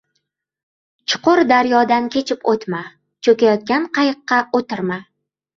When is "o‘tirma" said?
4.61-5.03